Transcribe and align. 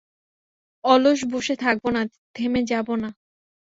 অলস 0.83 1.19
বসে 1.33 1.55
থাকবো 1.55 1.89
না, 1.95 2.01
থেমে 2.35 2.61
যাবো 2.63 2.93
না। 2.95 3.09